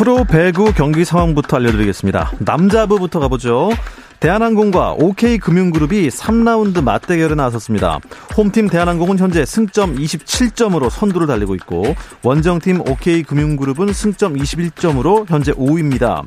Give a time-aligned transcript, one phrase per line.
[0.00, 2.32] 프로 배구 경기 상황부터 알려드리겠습니다.
[2.38, 3.68] 남자부부터 가보죠.
[4.20, 7.98] 대한항공과 OK금융그룹이 3라운드 맞대결에 나섰습니다.
[8.36, 16.24] 홈팀 대한항공은 현재 승점 27점으로 선두를 달리고 있고 원정팀 OK금융그룹은 승점 21점으로 현재 5위입니다.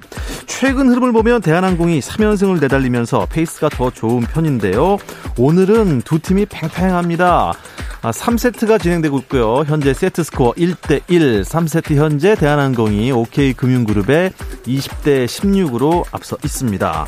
[0.47, 4.97] 최근 흐름을 보면 대한항공이 3연승을 내달리면서 페이스가 더 좋은 편인데요.
[5.37, 7.53] 오늘은 두 팀이 팽팽합니다.
[8.01, 9.63] 3세트가 아, 진행되고 있고요.
[9.65, 14.31] 현재 세트 스코어 1대1, 3세트 현재 대한항공이 OK금융그룹에
[14.65, 17.07] 20대 16으로 앞서 있습니다.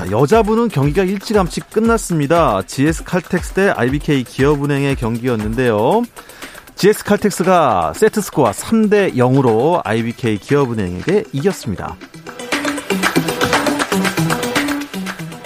[0.00, 2.62] 자, 여자부는 경기가 일찌감치 끝났습니다.
[2.62, 6.04] GS 칼텍스 대 IBK 기업은행의 경기였는데요.
[6.74, 11.96] GS 칼텍스가 세트 스코어 3대 0으로 IBK 기업은행에게 이겼습니다.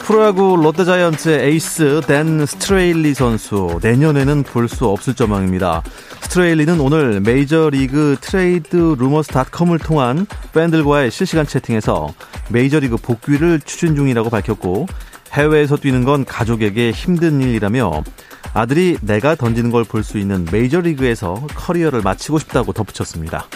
[0.04, 5.82] 프로야구 롯데자이언츠의 에이스 댄 스트레일리 선수 내년에는 볼 수 없을 전망입니다.
[6.20, 12.12] 스트레일리는 오늘 메이저리그 트레이드 루머스닷컴을 통한 팬들과의 실시간 채팅에서
[12.50, 14.86] 메이저리그 복귀를 추진 중이라고 밝혔고
[15.32, 18.02] 해외에서 뛰는 건 가족에게 힘든 일이라며
[18.52, 23.46] 아들이 내가 던지는 걸 볼 수 있는 메이저리그에서 커리어를 마치고 싶다고 덧붙였습니다.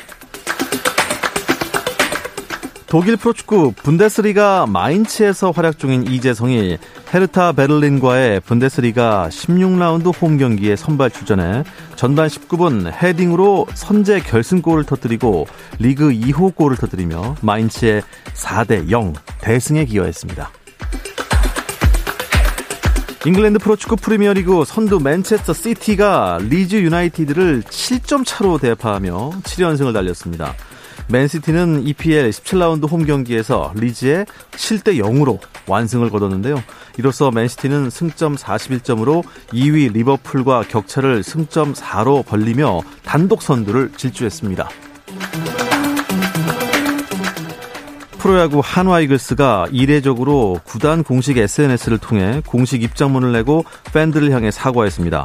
[2.89, 6.79] 독일 프로축구 분데스리가 마인츠에서 활약 중인 이재성이
[7.13, 11.65] 헤르타 베를린과의 분데스리가 16라운드 홈 경기에 선발 출전해
[11.97, 15.47] 전반 19분 헤딩으로 선제 결승골을 터뜨리고
[15.79, 18.03] 리그 2호 골을 터뜨리며 마인츠의
[18.33, 20.51] 4대 0 대승에 기여했습니다.
[23.27, 30.55] 잉글랜드 프로축구 프리미어리그 선두 맨체스터 시티가 리즈 유나이티드를 7점 차로 대파하며 7연승을 달렸습니다.
[31.11, 36.63] 맨시티는 EPL 17라운드 홈 경기에서 리즈에 7대 0으로 완승을 거뒀는데요.
[36.99, 44.69] 이로써 맨시티는 승점 41점으로 2위 리버풀과 격차를 승점 4로 벌리며 단독 선두를 질주했습니다.
[48.19, 53.65] 프로야구 한화 이글스가 이례적으로 구단 공식 SNS를 통해 공식 입장문을 내고
[53.95, 55.25] 팬들을 향해 사과했습니다.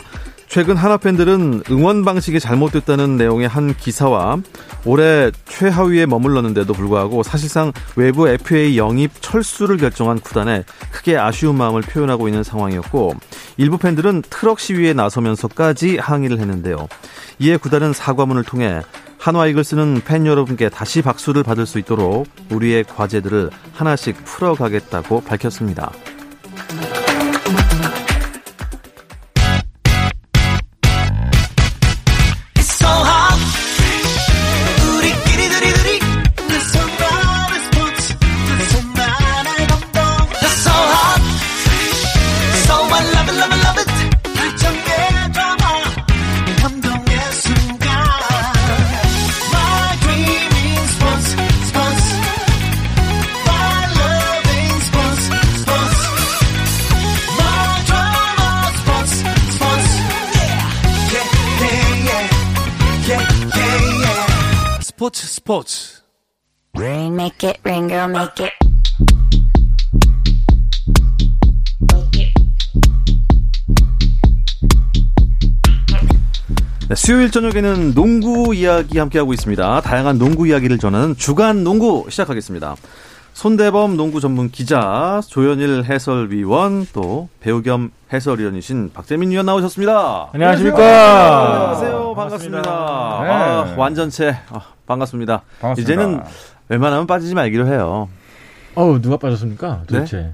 [0.53, 4.37] 최근 하나 팬들은 응원 방식이 잘못됐다는 내용의 한 기사와
[4.85, 12.27] 올해 최하위에 머물렀는데도 불구하고 사실상 외부 FA 영입 철수를 결정한 구단에 크게 아쉬운 마음을 표현하고
[12.27, 13.15] 있는 상황이었고
[13.57, 16.87] 일부 팬들은 트럭 시위에 나서면서까지 항의를 했는데요.
[17.39, 18.81] 이에 구단은 사과문을 통해
[19.17, 25.91] 한화 이글스는 팬 여러분께 다시 박수를 받을 수 있도록 우리의 과제들을 하나씩 풀어가겠다고 밝혔습니다.
[65.53, 66.01] 스포츠
[66.75, 68.53] Rain make it rain girl make it
[76.89, 79.81] 네, 수요일 저녁에는 농구 이야기 함께하고 있습니다.
[79.81, 82.75] 다양한 농구 이야기를 전하는 주간 농구 시작하겠습니다.
[83.33, 90.29] 손대범 농구 전문 기자, 조현일 해설위원, 또 배우 겸 해설위원이신 박재민 위원 나오셨습니다.
[90.33, 90.77] 안녕하십니까.
[91.47, 92.13] 안녕하세요.
[92.15, 92.61] 반갑습니다.
[92.61, 93.23] 반갑습니다.
[93.23, 93.29] 네.
[93.31, 95.41] 아, 완전체 아, 반갑습니다.
[95.59, 95.81] 반갑습니다.
[95.93, 96.21] 이제는
[96.69, 98.07] 웬만하면 빠지지 말기로 해요.
[98.75, 99.81] 어우, 누가 빠졌습니까?
[99.87, 100.17] 도대체.
[100.17, 100.33] 네?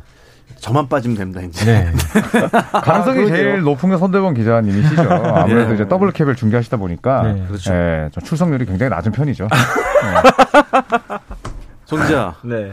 [0.57, 1.65] 저만 빠지면 됩니다, 이제.
[1.65, 1.91] 네.
[2.83, 5.01] 가능성이 아, 제일 높은 게 손대범 기자님이시죠.
[5.09, 5.75] 아무래도 네.
[5.75, 7.23] 이제 더블 캡을 중계하시다 보니까.
[7.23, 7.45] 네.
[7.47, 7.71] 그렇죠.
[7.71, 9.47] 네, 출석률이 굉장히 낮은 편이죠.
[9.47, 11.17] 네.
[11.85, 12.35] 송 기자.
[12.43, 12.71] 네.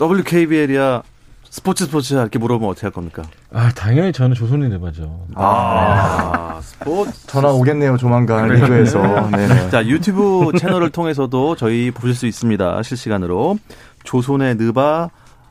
[0.00, 1.02] WKBL이야
[1.50, 3.22] 스포츠 스포츠야 이렇게 물어보면 어떻게 할 겁니까?
[3.52, 5.26] 아 당연히 저는 조선의 느바죠.
[5.34, 9.00] 아, 아 스포츠 전화 오겠네요 조만간 리그에서.
[9.30, 9.48] 네.
[9.70, 13.58] 자 유튜브 채널을 통해서도 저희 보실 수 있습니다 실시간으로
[14.04, 15.08] 조선의 느바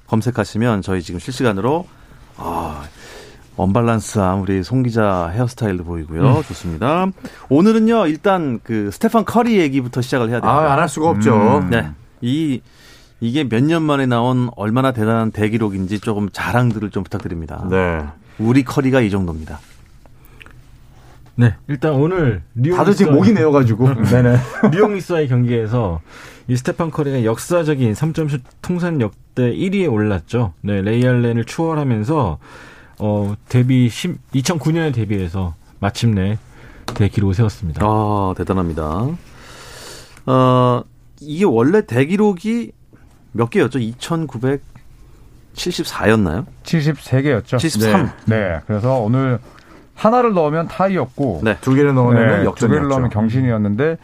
[0.08, 1.88] 검색하시면 저희 지금 실시간으로
[2.38, 2.84] 아
[3.58, 6.22] 언밸런스한 우리 송 기자 헤어스타일도 보이고요.
[6.38, 6.44] 음.
[6.44, 7.08] 좋습니다.
[7.50, 10.52] 오늘은요, 일단 그 스테판 커리 얘기부터 시작을 해야 돼요.
[10.52, 11.34] 아, 안 할 수가 없죠.
[11.64, 11.70] 음.
[11.72, 11.90] 네.
[12.22, 12.62] 이,
[13.20, 17.66] 이게 몇 년 만에 나온 얼마나 대단한 대기록인지 조금 자랑들을 좀 부탁드립니다.
[17.70, 18.06] 네.
[18.40, 19.60] 우리 커리가 이 정도입니다.
[21.36, 24.38] 네, 일단 오늘 뉴욕 다들 지금 목이 메어가지고 네네
[24.72, 26.02] 뉴욕 닉스와의 경기에서
[26.48, 30.54] 이 스테판 커리가 역사적인 3점슛 통산 역대 1위에 올랐죠.
[30.62, 32.40] 네, 레이알렌을 추월하면서
[33.00, 36.40] 어 데뷔 10, 2009년에 데뷔해서 마침내
[36.96, 37.82] 대기록을 세웠습니다.
[37.86, 39.08] 아 대단합니다.
[40.26, 40.84] 어
[41.22, 42.72] 이게 원래 대기록이
[43.38, 43.80] 몇 개였죠?
[43.80, 46.46] 2,974였나요?
[46.64, 47.60] 73개였죠.
[47.60, 48.12] 73.
[48.26, 48.38] 네.
[48.38, 48.60] 네.
[48.68, 49.40] 그래서 오늘
[49.96, 51.58] 하나를 넣으면 타이였고 네.
[51.62, 52.46] 두 개를 넣으면 네.
[52.46, 53.98] 역전두 개를 넣으면 경신이었는데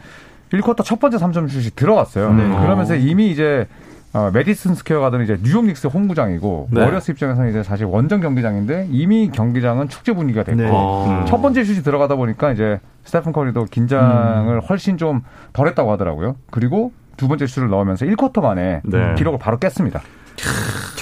[0.52, 2.32] 1쿼터 첫 번째 3점 슛이 들어갔어요.
[2.32, 2.48] 네.
[2.60, 3.66] 그러면서 이미 이제
[4.12, 6.82] 어, 메디슨 스퀘어 가든 이제 뉴욕 닉스 홈구장이고 네.
[6.82, 10.70] 워리어스 입장에서는 이제 사실 원정 경기장인데 이미 경기장은 축제 분위기가 됐고 네.
[10.70, 11.26] 음.
[11.26, 14.60] 첫 번째 슛이 들어가다 보니까 이제 스테픈 커리도 긴장을 음.
[14.68, 15.22] 훨씬 좀
[15.52, 16.36] 덜했다고 하더라고요.
[16.50, 19.14] 그리고 두 번째 슛을 넣으면서 1쿼터 만에 네.
[19.16, 20.02] 기록을 바로 깼습니다.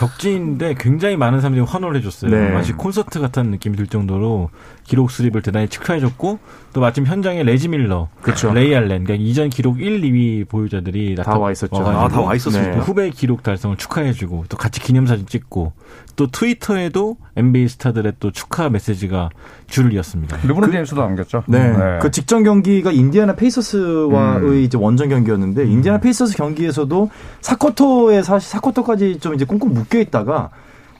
[0.07, 2.31] 적지인데 굉장히 많은 사람들이 환호를 해줬어요.
[2.31, 2.51] 네.
[2.51, 4.51] 마치 콘서트 같은 느낌이 들 정도로
[4.85, 6.39] 기록 수립을 대단히 축하해줬고
[6.73, 8.53] 또 마침 현장에 레지 밀러, 그렇죠.
[8.53, 11.77] 레이 알렌, 그러니까 이전 기록 1, 2위 보유자들이 다 와 있었죠.
[11.87, 12.73] 아, 다 와 있었습니다.
[12.73, 12.79] 네.
[12.79, 15.73] 후배 기록 달성을 축하해주고 또 같이 기념사진 찍고
[16.17, 19.31] 또 트위터에도 NBA 스타들의 또 축하 메시지가
[19.69, 20.37] 줄을 이었습니다.
[20.43, 21.45] 르브론 그, 제임스도 남겼죠.
[21.47, 21.71] 네.
[21.71, 21.99] 네.
[22.01, 24.55] 그 직전 경기가 인디애나 페이서스와의 음.
[24.63, 25.71] 이제 원정 경기였는데 음.
[25.71, 27.11] 인디애나 페이서스 경기에서도
[27.41, 30.51] 사쿼터에 사실 사쿼터까지 좀 이제 꽁꽁 묶여 있다가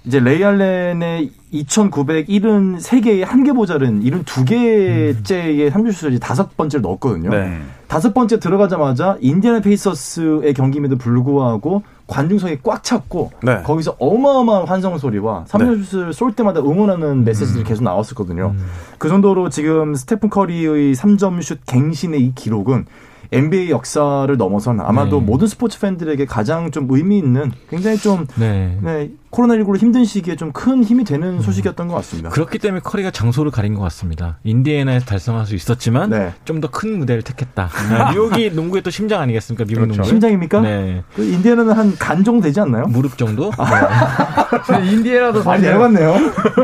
[0.05, 7.31] 이제 레이 알렌의 2,973개의 한 개 모자른 72개째의 삼점슛을 다섯 번째를 넣었거든요.
[7.31, 7.61] 네.
[7.89, 13.63] 다섯 번째 들어가자마자 인디애나 페이서스의 경기임에도 불구하고 관중석이 꽉 찼고 네.
[13.63, 16.13] 거기서 어마어마한 환성 소리와 삼점슛을 네.
[16.13, 17.69] 쏠 때마다 응원하는 메시지들이 음.
[17.69, 18.55] 계속 나왔었거든요.
[18.57, 18.67] 음.
[18.99, 22.87] 그 정도로 지금 스테픈 커리의 3점 슛 갱신의 이 기록은
[23.33, 25.27] NBA 역사를 넘어서는 아마도 네.
[25.27, 28.79] 모든 스포츠 팬들에게 가장 좀 의미 있는 굉장히 좀 네.
[28.83, 31.41] 네, 코로나19로 힘든 시기에 좀 큰 힘이 되는 음.
[31.41, 32.29] 소식이었던 것 같습니다.
[32.29, 34.39] 그렇기 때문에 커리가 장소를 가린 것 같습니다.
[34.45, 36.35] 인디애나에서 달성할 수 있었지만 네.
[36.45, 37.71] 좀더 큰 무대를 택했다.
[37.91, 39.65] 네, 뉴욕이 농구의 또 심장 아니겠습니까?
[39.65, 39.97] 미국 그렇죠.
[39.97, 40.61] 농구 심장입니까?
[40.61, 41.03] 네.
[41.17, 42.85] 그 인디애나는 한 간 정도 되지 않나요?
[42.87, 43.51] 무릎 정도?
[43.51, 44.93] 네.
[44.93, 46.15] 인디애나도 많이 내려갔네요.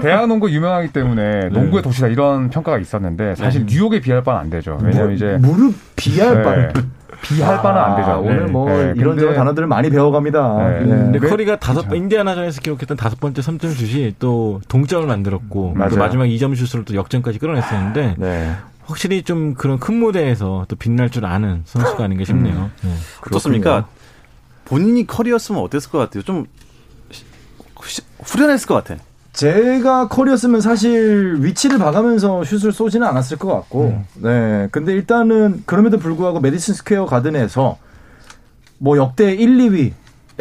[0.03, 4.79] 대학 농구 유명하기 때문에 농구의 도시다 이런 평가가 있었는데 사실 뉴욕에 비할 바는 안 되죠.
[4.83, 6.73] 왜냐하면 이제 무릎 비할 바는
[7.23, 8.11] 비할 바는 안 되죠.
[8.11, 8.53] 아, 오늘 네.
[8.53, 8.93] 뭐 네.
[8.97, 10.57] 이런저런 단어들을 많이 배워갑니다.
[10.59, 10.81] 네.
[10.81, 10.87] 네.
[10.87, 11.97] 근데 커리가 다섯 그렇죠.
[11.97, 17.39] 인디아나전에서 기록했던 다섯 번째 3점 슛이 또 동점을 만들었고 또 마지막 2점 슛으로 또 역전까지
[17.39, 18.53] 끌어냈었는데 네.
[18.85, 22.71] 확실히 좀 그런 큰 무대에서 또 빛날 줄 아는 선수가 아닌가 싶네요.
[22.85, 22.99] 음.
[23.27, 23.89] 어떻습니까?
[24.65, 26.23] 본인이 커리였으면 어땠을 것 같아요?
[26.23, 26.47] 좀
[28.25, 29.01] 후련했을 것 같아.
[29.39, 34.05] 제가 커리였으면 사실 위치를 봐가면서 슛을 쏘지는 않았을 것 같고, 음.
[34.15, 34.67] 네.
[34.73, 37.79] 근데 일단은 그럼에도 불구하고 메디슨 스퀘어 가든에서
[38.79, 39.93] 뭐 역대 1, 2위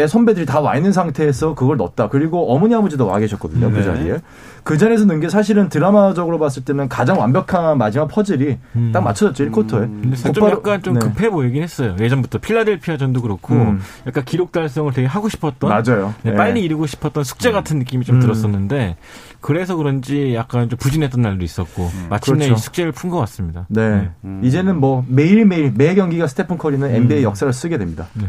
[0.05, 2.09] 선배들이 다 와 있는 상태에서 그걸 넣었다.
[2.09, 3.71] 그리고 어머니 아버지도 와 계셨거든요.
[3.71, 3.79] 그 네.
[3.79, 4.17] 그 자리에.
[4.63, 8.91] 그 자리에서 넣은 게 사실은 드라마적으로 봤을 때는 가장 완벽한 마지막 퍼즐이 음.
[8.93, 9.45] 딱 맞춰졌죠.
[9.49, 9.83] 1쿼터에.
[9.83, 10.13] 음.
[10.15, 10.99] 근데 좀 약간 좀 네.
[10.99, 11.95] 급해 보이긴 했어요.
[11.99, 13.79] 예전부터 필라델피아 전도 그렇고 음.
[14.05, 16.13] 약간 기록 달성을 되게 하고 싶었던 맞아요.
[16.23, 16.35] 네, 네.
[16.37, 18.19] 빨리 이루고 싶었던 숙제 같은 느낌이 좀 음.
[18.19, 18.97] 들었었는데
[19.39, 22.07] 그래서 그런지 약간 좀 부진했던 날도 있었고 음.
[22.09, 22.53] 마침내 그렇죠.
[22.59, 23.65] 이 숙제를 푼 것 같습니다.
[23.69, 23.89] 네.
[23.89, 24.09] 네.
[24.25, 24.41] 음.
[24.43, 28.07] 이제는 뭐 매일매일 매 경기가 스테픈 커리는 NBA 역사를 쓰게 됩니다.
[28.13, 28.25] 네.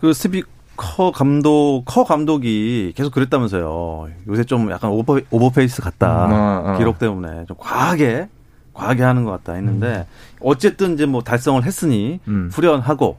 [0.00, 0.42] 그 스티브
[0.82, 4.08] 커 감독, 커 감독이 계속 그랬다면서요.
[4.26, 6.26] 요새 좀 약간 오버, 오버페이스 같다.
[6.26, 6.78] 음, 어, 어.
[6.78, 7.44] 기록 때문에.
[7.46, 8.28] 좀 과하게,
[8.74, 10.04] 과하게 하는 것 같다 했는데, 음.
[10.40, 12.50] 어쨌든 이제 뭐 달성을 했으니, 음.
[12.52, 13.16] 후련하고,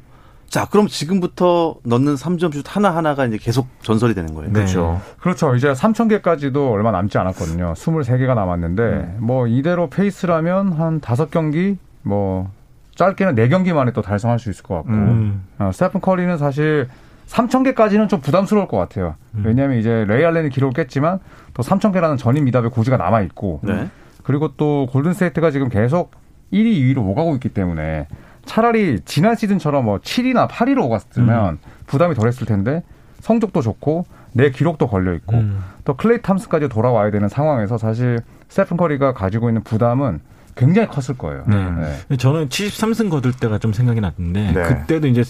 [0.50, 4.50] 자, 그럼 지금부터 넣는 3점슛 하나하나가 이제 계속 전설이 되는 거예요.
[4.50, 4.54] 네.
[4.54, 5.02] 그렇죠.
[5.22, 5.56] 그렇죠.
[5.56, 7.74] 이제 3,000개까지도 얼마 남지 않았거든요.
[7.78, 9.18] 23개가 남았는데, 음.
[9.22, 12.52] 뭐 이대로 페이스라면 한 5경기, 뭐,
[12.96, 15.46] 짧게는 4경기 만에 또 달성할 수 있을 것 같고, 음.
[15.60, 16.90] 어, 스테픈 커리는 사실
[17.34, 19.16] 3,000개까지는 좀 부담스러울 것 같아요.
[19.36, 19.44] 음.
[19.46, 21.20] 왜냐하면 이제 레이 알렌이 기록을 깼지만
[21.54, 23.90] 또 3,000개라는 전임 미답의 고지가 남아 있고 네.
[24.22, 26.12] 그리고 또 골든스테이트가 지금 계속
[26.52, 28.08] 1위, 2위로 오가고 있기 때문에
[28.46, 31.58] 차라리 지난 시즌처럼 뭐 7위나 8위로 오갔으면 음.
[31.88, 32.84] 부담이 덜했을 텐데
[33.20, 35.64] 성적도 좋고 내 기록도 걸려 있고 음.
[35.86, 40.20] 또 클레이 탐슨까지 돌아와야 되는 상황에서 사실 스테픈 커리가 가지고 있는 부담은
[40.56, 41.44] 굉장히 컸을 거예요.
[41.48, 41.98] 네.
[42.10, 42.18] 네.
[42.18, 44.64] 저는 73승 거둘 때가 좀 생각이 났는데 네.
[44.64, 45.24] 그때도 이제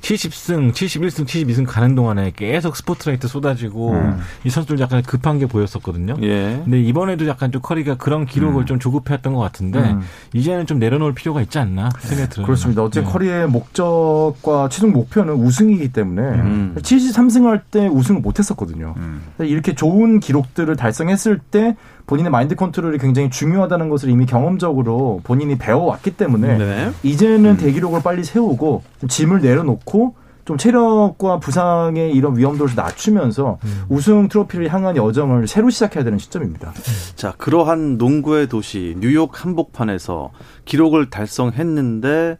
[0.00, 4.18] 70승, 71승, 72승 가는 동안에 계속 스포트라이트 쏟아지고 음.
[4.44, 6.14] 이 선수들 약간 급한 게 보였었거든요.
[6.22, 6.60] 예.
[6.64, 8.66] 근데 이번에도 약간 좀 커리가 그런 기록을 음.
[8.66, 10.02] 좀 조급해했던 것 같은데 음.
[10.32, 12.46] 이제는 좀 내려놓을 필요가 있지 않나 생각이 들어요.
[12.46, 12.82] 그렇습니다.
[12.84, 13.06] 어째 네.
[13.06, 18.94] 커리의 목적과 최종 목표는 우승이기 때문에 73승 할 때 우승을 못했었거든요.
[18.96, 19.22] 음.
[19.40, 21.76] 이렇게 좋은 기록들을 달성했을 때
[22.08, 26.90] 본인의 마인드 컨트롤이 굉장히 중요하다는 것을 이미 경험적으로 본인이 배워왔기 때문에 네.
[27.02, 27.56] 이제는 음.
[27.58, 33.82] 대기록을 빨리 세우고 짐을 내려놓고 좀 체력과 부상의 이런 위험도를 낮추면서 음.
[33.90, 36.72] 우승 트로피를 향한 여정을 새로 시작해야 되는 시점입니다.
[37.14, 40.30] 자, 그러한 농구의 도시 뉴욕 한복판에서
[40.64, 42.38] 기록을 달성했는데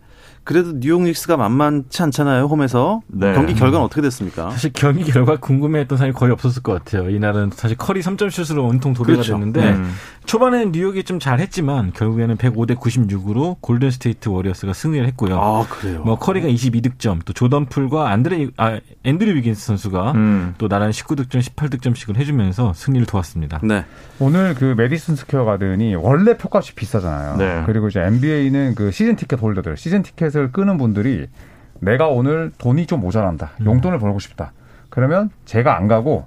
[0.48, 3.34] 그래도 뉴욕 닉스가 만만치 않잖아요 홈에서 네.
[3.34, 4.48] 경기 결과는 어떻게 됐습니까?
[4.48, 7.10] 사실 경기 결과 궁금해했던 사람이 거의 없었을 것 같아요.
[7.10, 9.34] 이날은 사실 커리 3점 슛으로 온통 도배가 그렇죠.
[9.34, 9.92] 됐는데 음.
[10.24, 15.38] 초반에는 뉴욕이 좀 잘했지만 결국에는 105대 96으로 골든 스테이트 워리어스가 승리를 했고요.
[15.38, 16.02] 아 그래요.
[16.02, 20.54] 뭐 커리가 22득점, 또 조던 풀과 안드레 아 앤드류 위긴스 선수가 음.
[20.56, 23.60] 또 나란히 19득점, 18득점씩을 해주면서 승리를 도왔습니다.
[23.62, 23.84] 네.
[24.18, 27.36] 오늘 그 메디슨 스퀘어 가든이 원래 표값이 비싸잖아요.
[27.36, 27.62] 네.
[27.66, 31.26] 그리고 이제 NBA는 그 season ticket holder들, 시즌 티켓을 끊는 분들이
[31.80, 33.66] 내가 오늘 돈이 좀 모자란다, 음.
[33.66, 34.52] 용돈을 벌고 싶다.
[34.90, 36.26] 그러면 제가 안 가고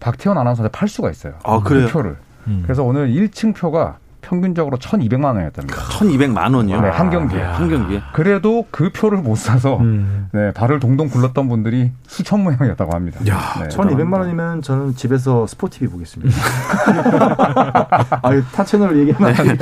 [0.00, 1.34] 박태원 아나운서한테 팔 수가 있어요.
[1.42, 1.86] 아 그래요?
[1.86, 2.16] 그 표를.
[2.46, 2.60] 음.
[2.62, 5.76] 그래서 오늘 1층 표가 평균적으로 1,200만 원이었답니다.
[5.76, 6.80] 1,200만 원이요?
[6.80, 7.42] 네, 한 경기에.
[7.42, 8.02] 아, 한 경기에.
[8.12, 10.28] 그래도 그 표를 못 사서 음.
[10.32, 13.20] 네, 발을 동동 굴렀던 분들이 수천 명이었다고 합니다.
[13.28, 16.34] 야, 네, 1,200만 원이면 저는 집에서 스포티비 보겠습니다.
[18.22, 19.56] 아, 타 채널 얘기하면 안 네.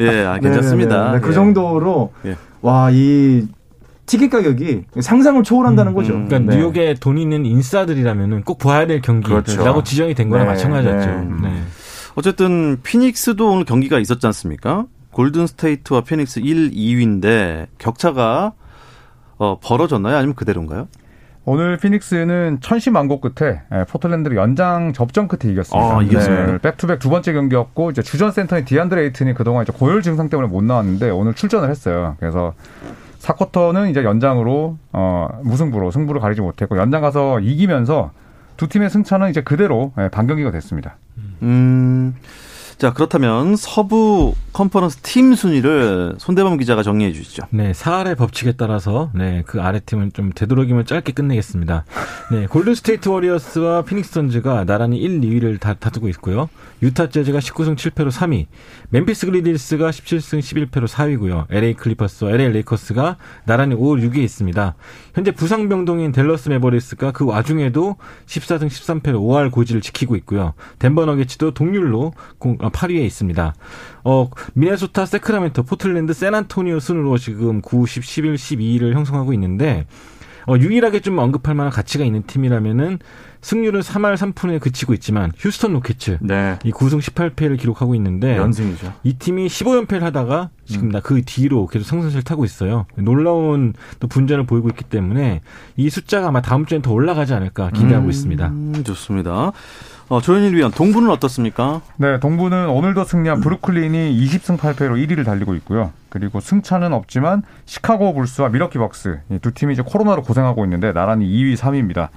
[0.00, 0.96] 예, 아, 괜찮습니다.
[0.96, 1.34] 네, 네, 네, 그 예.
[1.34, 2.36] 정도로 예.
[2.60, 3.46] 와, 이
[4.06, 6.14] 티켓 가격이 상상을 초월한다는 음, 거죠.
[6.14, 6.26] 음.
[6.26, 6.58] 그러니까 네.
[6.58, 9.82] 뉴욕에 돈 있는 인싸들이라면은 꼭 봐야 될 경기라고 그렇죠.
[9.84, 11.06] 지정이 된 거나 네, 마찬가지였죠.
[11.06, 11.28] 네.
[11.42, 11.62] 네.
[12.18, 14.86] 어쨌든 피닉스도 오늘 경기가 있었지 않습니까?
[15.12, 18.54] 골든 스테이트와 피닉스 1, 2위인데 격차가
[19.36, 20.16] 어, 벌어졌나요?
[20.16, 20.88] 아니면 그대로인가요?
[21.44, 25.96] 오늘 피닉스는 천신만고 끝에 예, 포틀랜드를 연장 접전 끝에 이겼습니다.
[25.96, 26.46] 아, 이겼습니다.
[26.46, 30.48] 네, back-to-back 두 번째 경기였고 이제 주전 센터인 디안드레 에이튼이 그동안 이제 고열 증상 때문에
[30.48, 32.16] 못 나왔는데 오늘 출전을 했어요.
[32.18, 32.52] 그래서
[33.20, 38.10] 4쿼터는 이제 연장으로 어 무승부로 승부를 가리지 못했고 연장 가서 이기면서
[38.58, 40.98] 두 팀의 승차는 이제 그대로 예, 반경기가 됐습니다.
[41.42, 42.14] 음.
[42.78, 47.42] 자, 그렇다면 서부 컨퍼런스 팀 순위를 손대범 기자가 정리해 주시죠.
[47.50, 51.84] 네, 사할의 법칙에 따라서 네, 그 아래 팀은 좀 되도록이면 짧게 끝내겠습니다.
[52.30, 56.48] 네, 골든 스테이트 워리어스와 피닉스 선즈가 나란히 1, 2위를 다, 다투고 있고요.
[56.82, 58.46] 유타 재즈가 19승 7패로 3위,
[58.90, 61.46] 멤피스 그리즐리스가 17승 11패로 4위고요.
[61.50, 64.74] LA 클리퍼스와 LA 레이커스가 나란히 5, 6위에 있습니다.
[65.14, 70.54] 현재 부상 병동인 댈러스 매버릭스가 그 와중에도 14승 13패로 5할 고지를 지키고 있고요.
[70.78, 72.12] 덴버 너게츠도 동률로
[72.70, 73.54] 8위에 있습니다.
[74.04, 79.86] 어, 미네소타, 세크라멘토, 포틀랜드, 샌안토니오 순으로 지금 9, 10, 11, 12위를 형성하고 있는데
[80.48, 82.98] 어, 유일하게 좀 언급할 만한 가치가 있는 팀이라면은
[83.42, 86.58] 승률은 3할 3푼에 그치고 있지만 휴스턴 로켓츠 네.
[86.64, 88.94] 이 9승 18패를 기록하고 있는데 연승이죠.
[89.04, 90.90] 이 팀이 15연패를 하다가 지금 음.
[90.90, 92.86] 나그 뒤로 계속 상승세를 타고 있어요.
[92.96, 95.42] 놀라운 또 분전을 보이고 있기 때문에
[95.76, 98.52] 이 숫자가 아마 다음 주엔 더 올라가지 않을까 기대하고 음, 있습니다.
[98.84, 99.52] 좋습니다.
[100.08, 101.82] 어, 조현일 위원, 동부는 어떻습니까?
[101.98, 105.92] 네, 동부는 오늘도 승리한 브루클린이 20승 8패로 1위를 달리고 있고요.
[106.08, 111.58] 그리고 승차는 없지만 시카고 불스와 밀워키 벅스 두 팀이 이제 코로나로 고생하고 있는데 나란히 2위,
[111.58, 112.08] 3위입니다.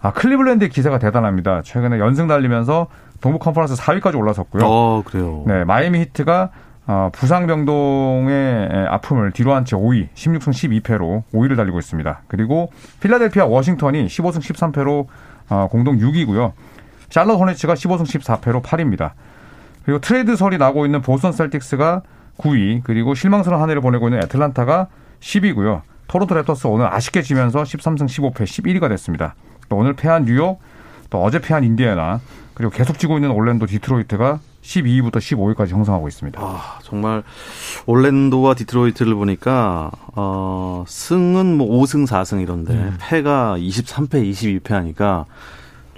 [0.00, 1.60] 아, 클리블랜드의 기세가 대단합니다.
[1.62, 2.86] 최근에 연승 달리면서
[3.20, 4.62] 동부 컨퍼런스 4위까지 올라섰고요.
[4.64, 5.44] 어, 그래요.
[5.46, 6.48] 네, 마이애미 히트가
[6.86, 10.48] 어, 부상병동의 아픔을 뒤로한 채 5위, 16승
[10.80, 12.22] 12패로 5위를 달리고 있습니다.
[12.26, 15.06] 그리고 필라델피아 워싱턴이 15승 13패로
[15.50, 16.52] 어, 공동 6위고요.
[17.10, 19.12] 샬럿 호네츠가 15승 14패로 8위입니다.
[19.84, 22.02] 그리고 트레이드설이 나고 있는 보스턴 셀틱스가
[22.38, 24.88] 9위, 그리고 실망스러운 한 해를 보내고 있는 애틀란타가
[25.20, 25.82] 10위고요.
[26.06, 29.34] 토론토 랩터스 오늘 아쉽게 지면서 13승 15패 11위가 됐습니다.
[29.68, 30.60] 또 오늘 패한 뉴욕,
[31.10, 32.20] 또 어제 패한 인디애나,
[32.54, 36.40] 그리고 계속 지고 있는 올랜도 디트로이트가 12위부터 15위까지 형성하고 있습니다.
[36.42, 37.22] 아, 정말
[37.86, 42.96] 올랜도와 디트로이트를 보니까 어, 승은 뭐 5승 4승 이런데 음.
[43.00, 45.24] 패가 23패 22패 하니까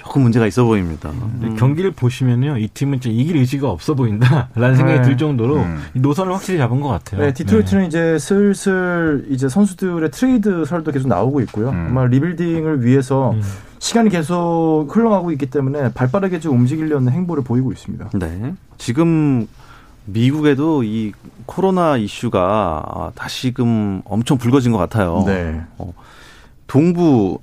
[0.01, 1.11] 조금 문제가 있어 보입니다.
[1.11, 1.57] 음.
[1.59, 5.03] 경기를 보시면요, 이 팀은 진짜 이길 의지가 없어 보인다라는 생각이 네.
[5.03, 5.83] 들 정도로 음.
[5.93, 7.21] 노선을 확실히 잡은 것 같아요.
[7.21, 7.89] 네, 디트로이트는 네.
[7.89, 11.69] 이제 슬슬 이제 선수들의 트레이드 설도 계속 나오고 있고요.
[11.69, 11.89] 음.
[11.91, 13.43] 아마 리빌딩을 위해서 음.
[13.79, 18.11] 시간이 계속 흘러가고 있기 때문에 발빠르게 좀 움직이려는 행보를 보이고 있습니다.
[18.15, 19.47] 네, 지금
[20.07, 21.13] 미국에도 이
[21.45, 25.25] 코로나 이슈가 다시금 엄청 불거진 것 같아요.
[25.27, 25.61] 네.
[25.77, 25.93] 어,
[26.67, 27.39] 동부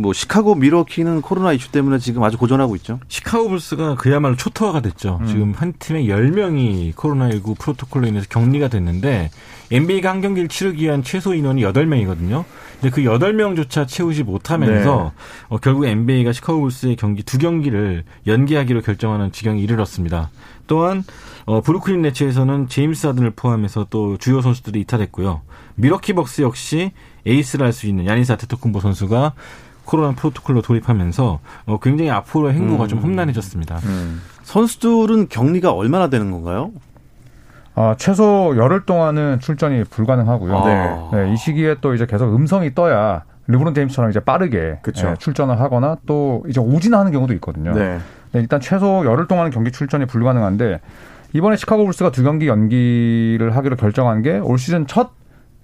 [0.00, 3.00] 뭐 시카고 미러키는 코로나 이슈 때문에 지금 아주 고전하고 있죠.
[3.08, 5.18] 시카고 불스가 그야말로 초토화가 됐죠.
[5.20, 5.26] 음.
[5.26, 9.30] 지금 한 팀에 10명이 코로나19 프로토콜로 인해서 격리가 됐는데
[9.70, 12.44] NBA가 한 경기를 치르기 위한 최소 인원이 8명이거든요.
[12.80, 15.22] 근데 그 8명조차 채우지 못하면서 네.
[15.48, 20.30] 어, 결국 NBA가 시카고 불스의 경기 두 경기를 연기하기로 결정하는 지경에 이르렀습니다.
[20.66, 21.04] 또한
[21.44, 25.42] 어, 브루클린 네츠에서는 제임스 하든을 포함해서 또 주요 선수들이 이탈했고요.
[25.74, 26.92] 미러키 벅스 역시
[27.26, 29.34] 에이스를 할 수 있는 야니스 아테토쿤보 선수가
[29.90, 32.88] 코로나 프로토콜로 돌입하면서 어, 굉장히 앞으로 행보가 음.
[32.88, 33.78] 좀 험난해졌습니다.
[33.84, 34.20] 음.
[34.44, 36.70] 선수들은 격리가 얼마나 되는 건가요?
[37.74, 40.56] 아, 최소 열흘 동안은 출전이 불가능하고요.
[40.56, 41.10] 아.
[41.12, 41.24] 네.
[41.24, 41.32] 네.
[41.32, 46.44] 이 시기에 또 이제 계속 음성이 떠야 르브론 제임스처럼 이제 빠르게 네, 출전을 하거나 또
[46.48, 47.72] 이제 오진하는 경우도 있거든요.
[47.72, 47.98] 네.
[48.32, 50.80] 네, 일단 최소 열흘 동안은 경기 출전이 불가능한데
[51.32, 55.10] 이번에 시카고 불스가 두 경기 연기를 하기로 결정한 게 올 시즌 첫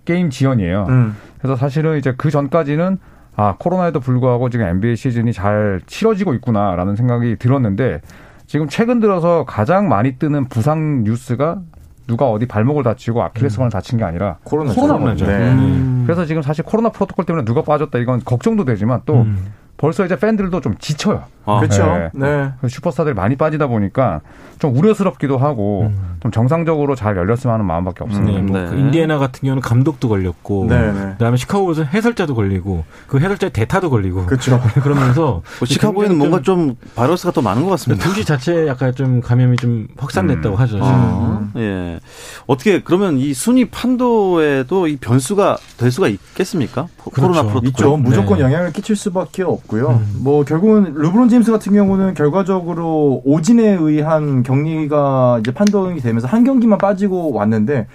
[0.05, 0.87] 게임 지연이에요.
[0.89, 1.17] 음.
[1.39, 2.99] 그래서 사실은 이제 그 전까지는
[3.37, 8.01] 아 코로나에도 불구하고 지금 NBA 시즌이 잘 치러지고 있구나라는 생각이 들었는데
[8.47, 11.61] 지금 최근 들어서 가장 많이 뜨는 부상 뉴스가
[12.07, 13.71] 누가 어디 발목을 다치고 아킬레스건을 음.
[13.71, 14.81] 다친 게 아니라 코로나죠.
[14.81, 15.27] 코로나죠.
[15.27, 15.53] 네.
[15.53, 16.05] 음.
[16.07, 19.53] 그래서 지금 사실 코로나 프로토콜 때문에 누가 빠졌다 이건 걱정도 되지만 또 음.
[19.77, 21.25] 벌써 이제 팬들도 좀 지쳐요.
[21.47, 22.11] 아, 그렇죠.
[22.13, 22.51] 네.
[22.61, 22.69] 네.
[22.69, 24.21] 슈퍼스타들이 많이 빠지다 보니까
[24.59, 26.17] 좀 우려스럽기도 하고 음.
[26.21, 28.41] 좀 정상적으로 잘 열렸으면 하는 마음밖에 없습니다.
[28.41, 31.01] 네, 뭐 그 인디애나 같은 경우는 감독도 걸렸고, 네, 네.
[31.13, 34.61] 그다음에 시카고에서 해설자도 걸리고, 그 해설자 대타도 걸리고, 그렇죠.
[34.83, 38.05] 그러면서 뭐 시카고에는 뭔가 좀 바이러스가 더 많은 것 같습니다.
[38.09, 40.61] 도시 자체에 약간 좀 감염이 좀 확산됐다고 음.
[40.61, 40.79] 하죠.
[40.81, 42.01] 아, 예.
[42.47, 46.87] 어떻게 그러면 이 순위 판도에도 이 변수가 될 수가 있겠습니까?
[46.99, 47.21] 그렇죠.
[47.21, 47.97] 코로나 프로토콜 있죠.
[47.97, 48.45] 무조건 네.
[48.45, 49.89] 영향을 끼칠 수밖에 없고요.
[49.91, 50.21] 음.
[50.23, 56.79] 뭐 결국은 르브론 제임스 같은 경우는 결과적으로 오진에 의한 격리가 이제 판독이 되면서 한 경기만
[56.79, 57.89] 빠지고 왔는데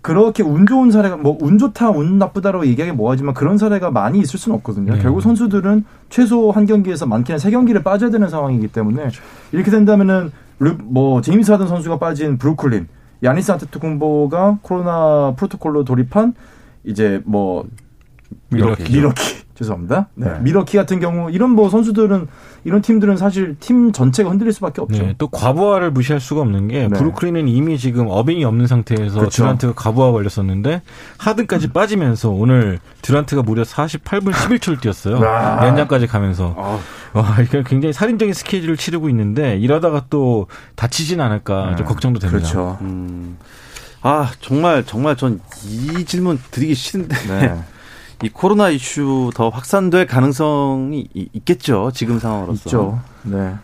[0.00, 4.38] 그렇게 운 좋은 사례가 뭐 운 좋다 운 나쁘다라고 얘기하기 뭐하지만 그런 사례가 많이 있을
[4.38, 4.94] 수는 없거든요.
[4.94, 5.00] 네.
[5.02, 9.22] 결국 선수들은 최소 한 경기에서 많게는 세 경기를 빠져야 되는 상황이기 때문에 그렇죠.
[9.52, 10.32] 이렇게 된다면은
[10.84, 12.88] 뭐 제임스 하든 선수가 빠진 브루클린
[13.22, 16.32] 야니스 안테토쿤보가 코로나 프로토콜로 돌입한
[16.84, 17.66] 이제 뭐
[18.50, 20.08] 밀워키 밀워키 죄송합니다.
[20.14, 20.26] 네.
[20.30, 20.38] 네.
[20.40, 22.28] 밀워키 같은 경우 이런 뭐 선수들은
[22.64, 25.02] 이런 팀들은 사실 팀 전체가 흔들릴 수밖에 없죠.
[25.02, 26.88] 네, 또 과부하를 무시할 수가 없는 게 네.
[26.88, 29.42] 브루클린은 이미 지금 어빙이 없는 상태에서 그렇죠.
[29.42, 30.82] 듀란트가 과부하 걸렸었는데
[31.18, 35.16] 하든까지 빠지면서 오늘 듀란트가 무려 48분 11초를 뛰었어요.
[35.16, 36.78] 연장까지 가면서 아.
[37.14, 41.84] 와, 이게 굉장히 살인적인 스케줄을 치르고 있는데 이러다가 또 다치진 않을까 좀 네.
[41.84, 42.38] 걱정도 됩니다.
[42.38, 42.78] 그렇죠.
[42.82, 43.38] 음.
[44.02, 47.16] 아 정말 정말 전 이 질문 드리기 싫은데.
[48.20, 48.26] 네.
[48.26, 51.90] 이 코로나 이슈 더 확산될 가능성이 있겠죠.
[51.94, 52.62] 지금 상황으로서.
[52.66, 53.00] 있죠.
[53.22, 53.54] 네.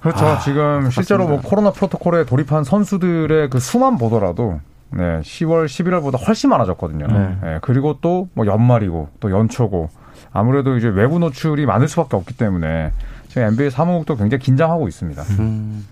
[0.00, 0.26] 그렇죠.
[0.26, 6.50] 아, 지금 실제로 뭐 코로나 프로토콜에 돌입한 선수들의 그 수만 보더라도 네, 10월, 11월보다 훨씬
[6.50, 7.06] 많아졌거든요.
[7.06, 7.36] 네.
[7.42, 7.58] 네.
[7.62, 9.88] 그리고 또 뭐 연말이고 또 연초고
[10.32, 12.92] 아무래도 이제 외부 노출이 많을 수밖에 없기 때문에
[13.28, 15.22] 지금 NBA 사무국도 굉장히 긴장하고 있습니다.
[15.38, 15.86] 음.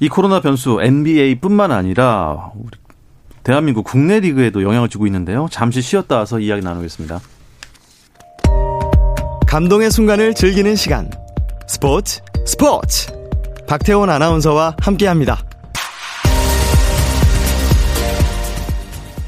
[0.00, 2.70] 이 코로나 변수 NBA뿐만 아니라 우리
[3.44, 5.46] 대한민국 국내 리그에도 영향을 주고 있는데요.
[5.50, 7.20] 잠시 쉬었다 와서 이야기 나누겠습니다.
[9.52, 11.10] 감동의 순간을 즐기는 시간.
[11.66, 13.12] 스포츠, 스포츠!
[13.66, 15.44] 박태원 아나운서와 함께 합니다.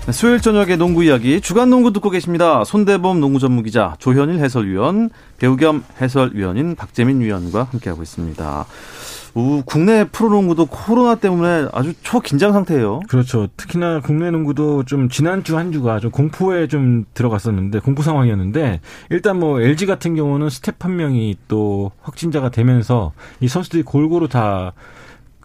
[0.06, 2.64] 네, 수요일 저녁에 농구 이야기 주간 농구 듣고 계십니다.
[2.64, 8.64] 손대범 농구 전문 기자, 조현일 해설위원, 배우 겸 해설위원인 박재민 위원과 함께하고 있습니다.
[9.66, 13.00] 국내 프로농구도 코로나 때문에 아주 초긴장 상태예요.
[13.08, 13.48] 그렇죠.
[13.56, 19.60] 특히나 국내 농구도 좀 지난주 한 주가 좀 공포에 좀 들어갔었는데 공포 상황이었는데 일단 뭐
[19.60, 24.72] LG 같은 경우는 스태프 한 명이 또 확진자가 되면서 이 선수들이 골고루 다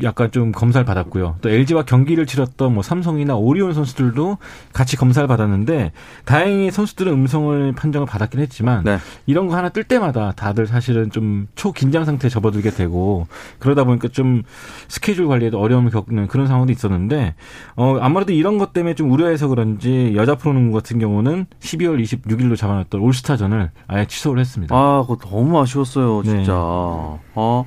[0.03, 1.37] 약간 좀 검사를 받았고요.
[1.41, 4.37] 또 LG와 경기를 치렀던 뭐 삼성이나 오리온 선수들도
[4.73, 5.91] 같이 검사를 받았는데
[6.25, 8.97] 다행히 선수들은 음성을 판정을 받았긴 했지만 네.
[9.25, 13.27] 이런 거 하나 뜰 때마다 다들 사실은 좀 초긴장 상태에 접어들게 되고
[13.59, 14.43] 그러다 보니까 좀
[14.87, 17.35] 스케줄 관리에도 어려움을 겪는 그런 상황도 있었는데
[17.75, 23.01] 어 아무래도 이런 것 때문에 좀 우려해서 그런지 여자 프로농구 같은 경우는 12월 26일로 잡아놨던
[23.01, 24.75] 올스타전을 아예 취소를 했습니다.
[24.75, 26.51] 아, 그거 너무 아쉬웠어요, 진짜.
[26.53, 27.19] 네.
[27.35, 27.65] 어.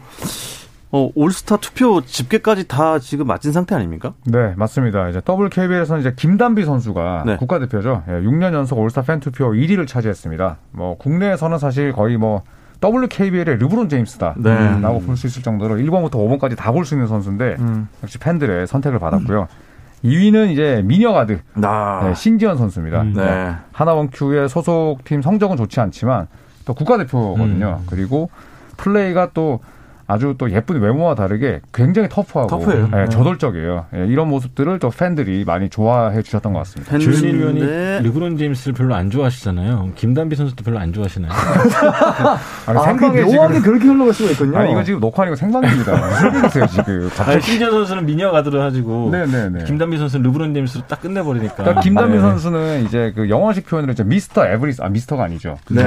[0.95, 4.13] 어, 올스타 투표 집계까지 다 지금 마친 상태 아닙니까?
[4.27, 5.09] 네, 맞습니다.
[5.09, 7.37] 이제 WKBL에서는 이제 김단비 선수가 네.
[7.37, 8.03] 국가대표죠.
[8.09, 10.59] 예, 6년 연속 올스타 팬 투표 1위를 차지했습니다.
[10.73, 12.43] 뭐 국내에서는 사실 거의 뭐
[12.85, 14.35] WKBL의 르브론 제임스다.
[14.37, 14.81] 네.
[14.83, 17.89] 라고 볼수 있을 정도로 1번부터 5번까지 다 볼 수 있는 선수인데 음.
[18.03, 19.43] 역시 팬들의 선택을 받았고요.
[19.43, 20.07] 음.
[20.09, 22.01] 2위는 이제 미녀가드 아.
[22.05, 23.03] 네, 신지현 선수입니다.
[23.03, 23.13] 음.
[23.15, 23.55] 네.
[23.73, 26.27] 하나원큐의 소속팀 성적은 좋지 않지만
[26.67, 27.79] 또 국가대표거든요.
[27.81, 27.87] 음.
[27.89, 28.29] 그리고
[28.77, 29.61] 플레이가 또
[30.07, 32.89] 아주 또 예쁜 외모와 다르게 굉장히 터프하고 터프해요.
[32.93, 33.87] 예, 네, 저돌적이에요.
[33.95, 36.99] 예, 이런 모습들을 또 팬들이 많이 좋아해 주셨던 것 같습니다.
[36.99, 39.93] 조현일 위원이 르브론 제임스를 별로 안 좋아하시잖아요.
[39.95, 41.33] 김단비 선수도 별로 안 좋아하시나요?
[42.67, 44.59] 아니, 아, 생방에 묘하게 그렇게 흘러갈 수가 있군요.
[44.59, 45.93] 아니, 이거 지금 녹화 아니고 생방입니다.
[46.37, 47.11] 얘기세요 지금?
[47.15, 49.65] 갑자기 신재 선수는 미녀 가 들어가지고 네네네.
[49.65, 51.55] 김단비 선수는 르브론 제임스로 딱 끝내버리니까.
[51.55, 52.21] 그러니까 김단비 네.
[52.21, 55.59] 선수는 이제 그 영어식 표현으로 이제 미스터 에브리스 아 미스터가 아니죠.
[55.71, 55.83] 네.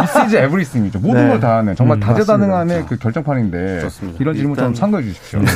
[0.00, 0.98] 미시즈 에브리스이죠.
[1.00, 1.28] 모든 네.
[1.30, 3.54] 걸다 하는 정말 음, 다재다능함의 그 결정판인 데.
[3.54, 4.18] 텐데 좋습니다.
[4.20, 5.40] 이런 질문 좀 참고해 주십시오.
[5.40, 5.46] 네.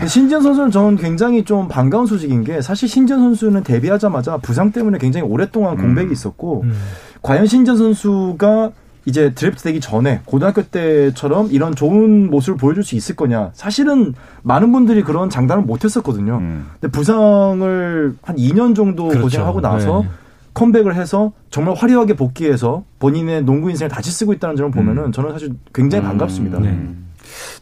[0.00, 0.06] 네.
[0.06, 5.26] 신지현 선수는 저는 굉장히 좀 반가운 소식인 게 사실 신지현 선수는 데뷔하자마자 부상 때문에 굉장히
[5.26, 5.82] 오랫동안 음.
[5.82, 6.74] 공백이 있었고 음.
[7.22, 8.72] 과연 신지현 선수가
[9.04, 13.50] 이제 드래프트 되기 전에 고등학교 때처럼 이런 좋은 모습을 보여줄 수 있을 거냐.
[13.54, 16.36] 사실은 많은 분들이 그런 장담을 못 했었거든요.
[16.38, 16.66] 음.
[16.78, 19.22] 근데 부상을 한 2년 정도 그렇죠.
[19.22, 20.10] 고생하고 나서 네.
[20.52, 25.12] 컴백을 해서 정말 화려하게 복귀해서 본인의 농구 인생을 다시 쓰고 있다는 점을 보면은 음.
[25.12, 26.08] 저는 사실 굉장히 음.
[26.08, 26.58] 반갑습니다.
[26.58, 26.76] 네.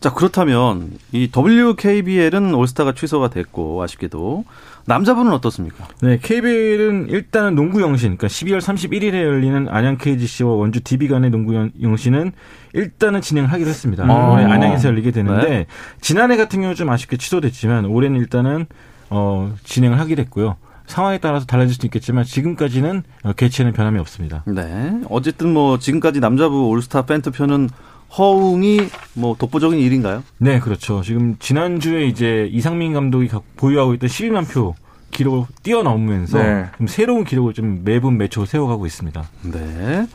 [0.00, 4.44] 자, 그렇다면 이 WKBL은 올스타가 취소가 됐고 아쉽게도
[4.86, 5.86] 남자분은 어떻습니까?
[6.00, 11.54] 네, KBL은 일단은 농구 영신, 그러니까 12월 31일에 열리는 안양 KGC와 원주 DB 간의 농구
[11.82, 12.32] 영신은
[12.72, 14.04] 일단은 진행을 하기로 했습니다.
[14.04, 14.32] 음.
[14.32, 15.66] 올해 안양에서 열리게 되는데 네.
[16.00, 18.66] 지난해 같은 경우 좀 아쉽게 취소됐지만 올해는 일단은
[19.10, 20.56] 어 진행을 하기로 했고요.
[20.86, 23.02] 상황에 따라서 달라질 수 있겠지만 지금까지는
[23.36, 24.44] 개최는 변함이 없습니다.
[24.46, 25.00] 네.
[25.08, 27.68] 어쨌든 뭐 지금까지 남자부 올스타 팬투표는
[28.16, 28.80] 허웅이
[29.14, 30.22] 뭐 독보적인 일인가요?
[30.38, 31.02] 네, 그렇죠.
[31.02, 34.74] 지금 지난주에 이제 이상민 감독이 보유하고 있던 12만 표
[35.10, 36.66] 기록을 뛰어넘으면서 네.
[36.76, 39.24] 좀 새로운 기록을 좀 매분 매초 세워가고 있습니다.
[39.52, 40.06] 네.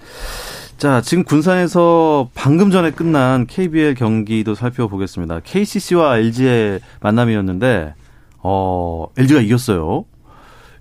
[0.77, 5.41] 자, 지금 군산에서 방금 전에 끝난 KBL 경기도 살펴보겠습니다.
[5.43, 7.93] KCC와 LG의 만남이었는데,
[8.39, 10.05] 어, LG가 이겼어요.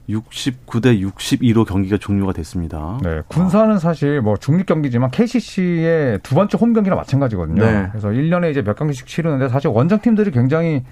[0.08, 2.98] 69대 62로 경기가 종료가 됐습니다.
[3.02, 7.62] 네, 군산은 사실 뭐 중립 경기지만 KCC의 두 번째 홈 경기랑 마찬가지거든요.
[7.62, 7.88] 네.
[7.90, 10.82] 그래서 1년에 이제 몇 경기씩 치르는데 사실 원정 팀들이 굉장히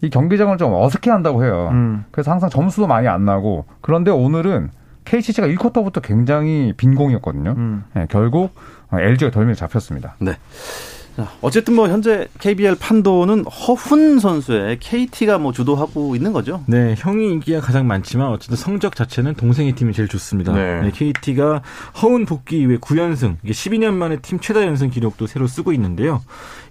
[0.00, 1.70] 이 경기장을 좀 어색해 한다고 해요.
[1.72, 2.04] 음.
[2.10, 4.70] 그래서 항상 점수도 많이 안 나고 그런데 오늘은
[5.04, 7.54] KCC가 1쿼터부터 굉장히 빈공이었거든요.
[7.56, 7.84] 음.
[7.94, 8.54] 네, 결국
[8.92, 10.14] LG가 덜미를 잡혔습니다.
[10.20, 10.32] 네.
[11.40, 16.62] 어쨌든 뭐 현재 KBL 판도는 허훈 선수의 KT가 뭐 주도하고 있는 거죠.
[16.66, 20.52] 네, 형이 인기가 가장 많지만 어쨌든 성적 자체는 동생의 팀이 제일 좋습니다.
[20.52, 20.82] 네.
[20.82, 21.62] 네 KT가
[22.02, 26.22] 허훈 복귀 이후에 9연승, 이게 12년 만에 팀 최다 연승 기록도 새로 쓰고 있는데요.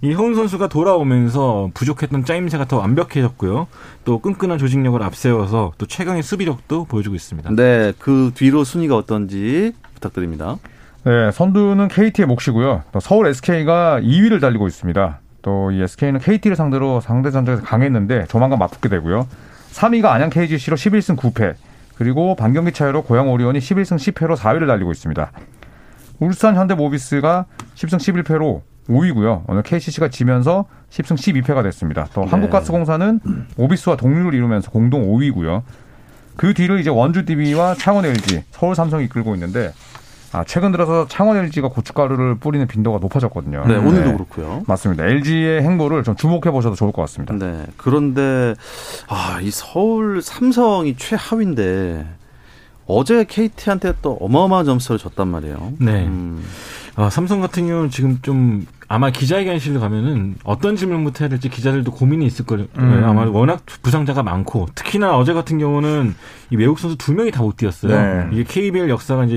[0.02, 3.66] 이 허훈 선수가 돌아오면서 부족했던 짜임새가 더 완벽해졌고요.
[4.04, 7.50] 또 끈끈한 조직력을 앞세워서 또 최강의 수비력도 보여주고 있습니다.
[7.54, 10.58] 네, 그 뒤로 순위가 어떤지 부탁드립니다.
[11.04, 12.82] 네, 선두는 KT의 몫이고요.
[12.92, 15.20] 또 서울 SK가 2위를 달리고 있습니다.
[15.42, 19.26] 또 이 SK는 KT를 상대로 상대 전적에서 강했는데 조만간 맞붙게 되고요.
[19.72, 21.54] 3위가 안양 KGC로 11승 9패,
[21.94, 25.30] 그리고 반경기 차이로 고양 오리온이 11승 10패로 4위를 달리고 있습니다.
[26.20, 29.44] 울산 현대모비스가 10승 11패로 5위고요.
[29.46, 32.08] 오늘 KCC가 지면서 10승 12패가 됐습니다.
[32.14, 32.28] 또 네.
[32.28, 33.20] 한국가스공사는
[33.56, 35.62] 모비스와 동률을 이루면서 공동 5위고요.
[36.36, 39.72] 그 뒤를 이제 원주 DB와 창원 LG, 서울 삼성이 이끌고 있는데
[40.32, 43.64] 아, 최근 들어서 창원 LG가 고춧가루를 뿌리는 빈도가 높아졌거든요.
[43.66, 44.12] 네, 오늘도 네.
[44.12, 44.62] 그렇고요.
[44.66, 45.06] 맞습니다.
[45.06, 47.34] LG의 행보를 좀 주목해 보셔도 좋을 것 같습니다.
[47.34, 47.64] 네.
[47.76, 48.54] 그런데
[49.08, 52.06] 아, 이 서울 삼성이 최하위인데
[52.86, 55.72] 어제 KT한테 또 어마어마한 점수를 줬단 말이에요.
[55.78, 56.06] 네.
[56.06, 56.44] 음.
[56.96, 62.26] 아, 삼성 같은 경우는 지금 좀 아마 기자회견실에 가면은 어떤 질문부터 해야 될지 기자들도 고민이
[62.26, 62.66] 있을 거예요.
[62.78, 63.02] 음.
[63.04, 66.14] 아마 워낙 부상자가 많고 특히나 어제 같은 경우는
[66.50, 67.92] 이 외국 선수 두 명이 다 못 뛰었어요.
[67.94, 68.28] 네.
[68.32, 69.36] 이게 KBL 역사가 이제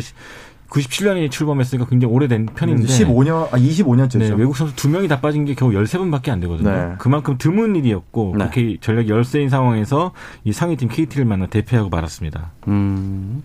[0.71, 4.19] 97년에 출범했으니까 굉장히 오래된 편인데 15년 아 25년째죠.
[4.19, 6.71] 네, 외국 선수 두 명이 다 빠진 게 겨우 13분밖에 안 되거든요.
[6.71, 6.95] 네.
[6.97, 8.45] 그만큼 드문 일이었고 네.
[8.45, 10.13] 그렇게 전력 열세인 상황에서
[10.45, 12.51] 이 상위팀 KT를 만나 대패하고 말았습니다.
[12.69, 13.43] 음.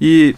[0.00, 0.32] 이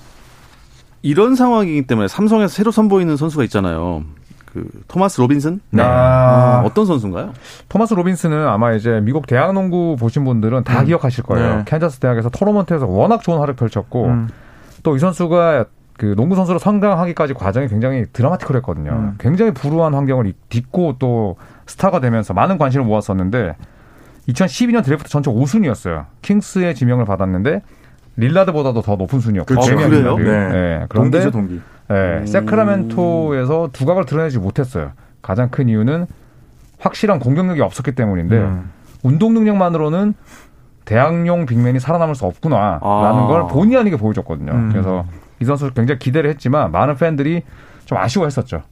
[1.02, 4.02] 이런 상황이기 때문에 삼성에서 새로 선보이는 선수가 있잖아요.
[4.46, 5.60] 그 토마스 로빈슨?
[5.70, 5.82] 네.
[5.82, 6.62] 아.
[6.64, 7.34] 어, 떤 선수인가요?
[7.68, 10.86] 토마스 로빈슨은 아마 이제 미국 대학 농구 보신 분들은 다 음.
[10.86, 11.58] 기억하실 거예요.
[11.58, 11.64] 네.
[11.66, 14.28] 캔자스 대학에서 토너먼트에서 워낙 좋은 활약 펼쳤고 음.
[14.82, 15.66] 또이 선수가
[15.98, 18.90] 그 농구 선수로 성장하기까지 과정이 굉장히 드라마틱했거든요.
[18.90, 19.14] 음.
[19.18, 23.56] 굉장히 불우한 환경을 딛고 또 스타가 되면서 많은 관심을 모았었는데
[24.28, 26.06] 2012년 드래프트 전체 5순위였어요.
[26.22, 27.62] 킹스의 지명을 받았는데
[28.16, 29.46] 릴라드보다도 더 높은 순위였고.
[29.46, 29.76] 그렇죠.
[29.76, 30.16] 그래요?
[30.16, 30.24] 네.
[30.24, 30.86] 네.
[30.88, 31.60] 그런데 동기죠, 동기.
[31.88, 32.26] 네, 음.
[32.26, 34.92] 세크라멘토에서 두각을 드러내지 못했어요.
[35.22, 36.06] 가장 큰 이유는
[36.78, 38.70] 확실한 공격력이 없었기 때문인데 음.
[39.02, 40.14] 운동 능력만으로는
[40.84, 43.26] 대학용 빅맨이 살아남을 수 없구나라는 아.
[43.28, 44.52] 걸 본의 아니게 보여줬거든요.
[44.52, 44.68] 음.
[44.70, 45.04] 그래서
[45.40, 47.42] 이 선수 굉장히 기대를 했지만 많은 팬들이
[47.84, 48.62] 좀 아쉬워했었죠.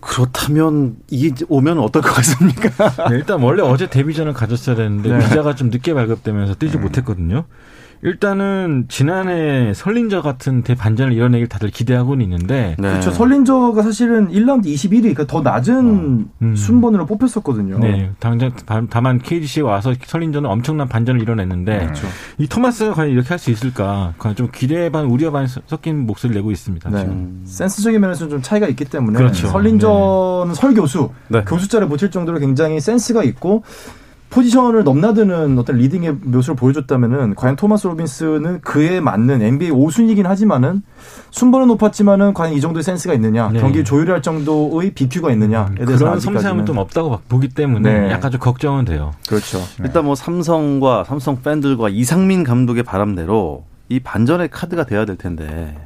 [0.00, 3.08] 그렇다면 이게 오면 어떨 것 같습니까?
[3.10, 5.18] 네, 일단 원래 어제 데뷔전을 가졌어야 되는데 네.
[5.18, 6.82] 비자가 좀 늦게 발급되면서 뛰지 음.
[6.82, 7.44] 못했거든요.
[8.02, 12.88] 일단은 지난해 설린저 같은 대반전을 이뤄내길 다들 기대하고는 있는데 네.
[12.90, 13.10] 그렇죠.
[13.10, 16.42] 설린저가 사실은 1라운드 21위 그러니까 더 낮은 어.
[16.42, 16.56] 음.
[16.56, 17.78] 순번으로 뽑혔었거든요.
[17.78, 18.10] 네.
[18.18, 18.52] 당장
[18.88, 22.06] 다만 KGC에 와서 설린저는 엄청난 반전을 이뤄냈는데 그렇죠.
[22.38, 24.12] 이 토마스가 과연 이렇게 할 수 있을까?
[24.36, 26.90] 좀 기대 반 우려 반 섞인 목소리를 내고 있습니다.
[26.90, 27.02] 네.
[27.04, 27.42] 음.
[27.46, 29.48] 센스적인 면에서는 좀 차이가 있기 때문에 그렇죠.
[29.48, 30.54] 설린저는 네.
[30.54, 31.42] 설 교수 네.
[31.44, 33.62] 교수자를 붙일 정도로 굉장히 센스가 있고
[34.30, 40.82] 포지션을 넘나드는 어떤 리딩의 묘수를 보여줬다면은 과연 토마스 로빈슨은 그에 맞는 NBA 5순위이긴 하지만은
[41.30, 43.60] 순번은 높았지만은 과연 이 정도의 센스가 있느냐 네.
[43.60, 48.10] 경기 조율할 정도의 BQ가 있느냐에 대해서 그런 섬세함은 좀 없다고 보기 때문에 네.
[48.10, 49.12] 약간 좀 걱정은 돼요.
[49.28, 49.58] 그렇죠.
[49.58, 49.84] 네.
[49.84, 55.76] 일단 뭐 삼성과 삼성 팬들과 이상민 감독의 바람대로 이 반전의 카드가 돼야 될 텐데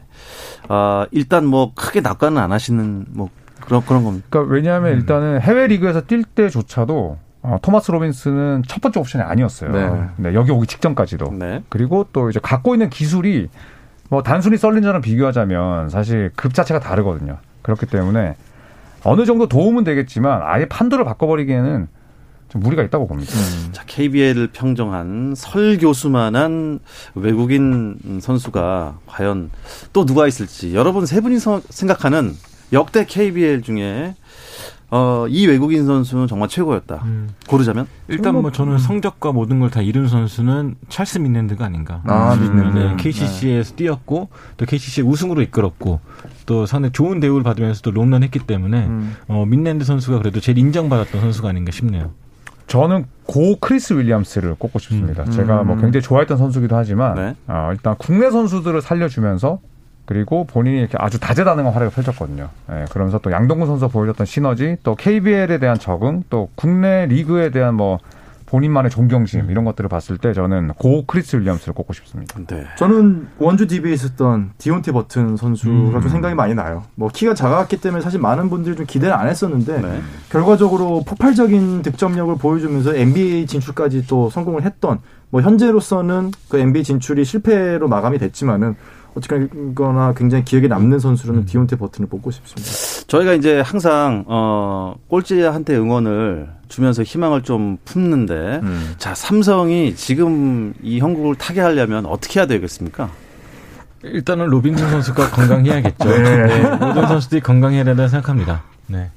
[0.69, 3.31] 아, 일단 뭐 크게 낙관은 안 하시는 뭐
[3.61, 4.27] 그런 그런 겁니다.
[4.29, 4.99] 그러니까 왜냐하면 음.
[4.99, 9.71] 일단은 해외 리그에서 뛸 때조차도 어, 토마스 로빈스는 첫 번째 옵션이 아니었어요.
[9.71, 10.09] 네.
[10.17, 11.35] 네 여기 오기 직전까지도.
[11.39, 11.63] 네.
[11.69, 13.49] 그리고 또 이제 갖고 있는 기술이
[14.09, 17.37] 뭐 단순히 썰린저랑 비교하자면 사실 급 자체가 다르거든요.
[17.61, 18.35] 그렇기 때문에
[19.05, 21.87] 어느 정도 도움은 되겠지만 아예 판도를 바꿔버리기에는
[22.49, 23.33] 좀 무리가 있다고 봅니다.
[23.35, 23.69] 음.
[23.73, 26.81] 자, KBL을 평정한 설 교수만한
[27.15, 29.51] 외국인 선수가 과연
[29.93, 32.33] 또 누가 있을지 여러분 세 분이 생각하는
[32.73, 34.15] 역대 KBL 중에
[34.97, 37.03] 어, 이 외국인 선수는 정말 최고였다.
[37.05, 37.31] 음.
[37.49, 37.89] 고르자면?
[38.07, 42.01] 일단 뭐 저는 성적과 모든 걸 다 이룬 선수는 찰스 민랜드가 아닌가.
[42.07, 42.79] 아, 민랜드.
[42.79, 43.77] 네, KCC에서 네.
[43.77, 45.99] 뛰었고 또 KCC 우승으로 이끌었고
[46.47, 49.17] 또 상당히 좋은 대우를 받으면서도 롱런 했기 때문에 음.
[49.27, 52.13] 어, 민랜드 선수가 그래도 제일 인정받았던 선수가 아닌가 싶네요.
[52.69, 55.25] 저는 고 크리스 윌리엄스를 꼽고 싶습니다.
[55.25, 55.31] 음.
[55.33, 57.35] 제가 뭐 굉장히 좋아했던 선수기도 하지만 네.
[57.49, 59.59] 어, 일단 국내 선수들을 살려주면서
[60.07, 62.51] 그리고 본인이 이렇게 아주 다재다능한 활약을 펼쳤거든요.
[62.71, 67.75] 예, 그러면서 또 양동근 선수가 보여줬던 시너지, 또 KBL에 대한 적응, 또 국내 리그에 대한
[67.75, 67.99] 뭐
[68.47, 72.39] 본인만의 존경심 이런 것들을 봤을 때 저는 고 크리스 윌리엄스를 꼽고 싶습니다.
[72.47, 72.67] 네.
[72.77, 76.01] 저는 원주 DB에 있었던 디온테 버튼 선수가 음.
[76.01, 76.85] 좀 생각이 많이 나요.
[76.95, 80.01] 뭐 키가 작았기 때문에 사실 많은 분들이 좀 기대를 안 했었는데 네.
[80.29, 87.89] 결과적으로 폭발적인 득점력을 보여주면서 NBA 진출까지 또 성공을 했던 뭐 현재로서는 그 NBA 진출이 실패로
[87.89, 88.77] 마감이 됐지만은
[89.17, 91.47] 어쨌거나 굉장히 기억에 남는 선수로는 음.
[91.47, 93.07] 디온테 버튼을 뽑고 싶습니다.
[93.07, 98.95] 저희가 이제 항상 어 꼴찌한테 응원을 주면서 희망을 좀 품는데 음.
[98.99, 103.11] 자 삼성이 지금 이 형국을 타게 하려면 어떻게 해야 되겠습니까?
[104.03, 106.05] 일단은 로빈슨 선수가 건강해야겠죠.
[106.09, 106.47] 네.
[106.47, 106.71] 네.
[106.77, 108.63] 모든 선수들이 건강해야 된다고 생각합니다.
[108.87, 109.11] 네.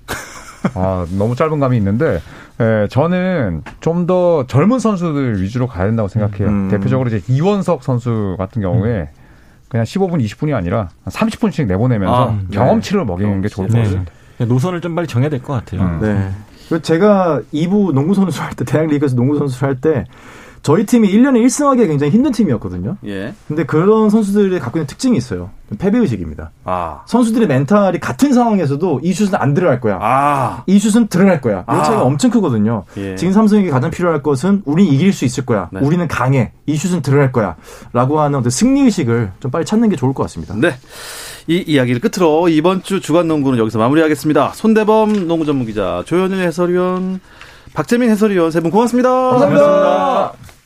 [0.73, 2.21] 아, 너무 짧은 감이 있는데,
[2.60, 6.47] 예, 저는 좀 더 젊은 선수들 위주로 가야 된다고 생각해요.
[6.47, 6.67] 음.
[6.69, 9.07] 대표적으로 이제 이원석 선수 같은 경우에 음.
[9.69, 13.06] 그냥 15분, 20분이 아니라 30분씩 내보내면서 아, 경험치를 네.
[13.06, 14.12] 먹이는 게 좋을 것 같습니다.
[14.39, 14.45] 네.
[14.45, 15.82] 노선을 좀 빨리 정해야 될 것 같아요.
[15.82, 15.99] 음.
[16.01, 16.80] 네.
[16.80, 20.06] 제가 2부 농구 선수 할 때, 대학 리그에서 농구 선수 할 때
[20.67, 22.97] 저희 팀이 1년에 1승하기 굉장히 힘든 팀이었거든요.
[23.06, 23.34] 예.
[23.47, 25.49] 근데 그런 선수들이 갖고 있는 특징이 있어요.
[25.80, 26.51] 패배 의식입니다.
[26.65, 27.03] 아.
[27.06, 29.97] 선수들의 멘탈이 같은 상황에서도 이 슛은 안 들어갈 거야.
[30.01, 30.63] 아.
[30.67, 31.63] 이 슛은 들어갈 거야.
[31.69, 31.84] 이런 아.
[31.84, 32.84] 차이가 엄청 크거든요.
[32.97, 33.15] 예.
[33.15, 35.69] 지금 삼성에게 가장 필요할 것은 우린 이길 수 있을 거야.
[35.71, 35.80] 네.
[35.82, 36.51] 우리는 강해.
[36.65, 37.56] 이 슛은 들어갈 거야.
[37.93, 40.53] 라고 하는 어떤 승리 의식을 좀 빨리 찾는 게 좋을 것 같습니다.
[40.58, 40.73] 네.
[41.47, 44.51] 이 이야기를 끝으로 이번 주 주간 농구는 여기서 마무리하겠습니다.
[44.53, 47.21] 손대범 농구 전문 기자, 조현일 해설위원,
[47.73, 49.10] 박재민 해설위원 세 분 고맙습니다.
[49.10, 49.63] 감사합니다.
[49.65, 50.56] 고맙습니다.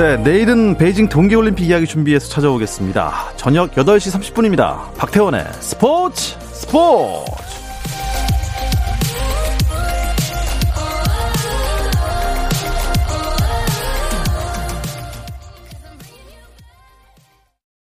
[0.00, 3.34] 네, 내일은 베이징 동계올림픽 이야기 준비해서 찾아오겠습니다.
[3.36, 4.94] 저녁 8시 30분입니다.
[4.94, 7.59] 박태원의 스포츠 스포츠!